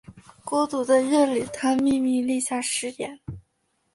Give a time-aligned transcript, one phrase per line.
[0.43, 3.19] 孤独的夜里他秘密立下誓言